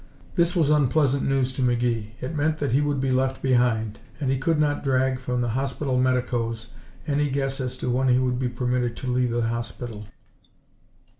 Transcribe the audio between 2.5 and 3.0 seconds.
that he would